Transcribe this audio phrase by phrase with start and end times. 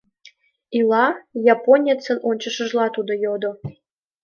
[0.77, 1.05] Ила?—
[1.55, 3.51] японецын ончышыжла тудо йодо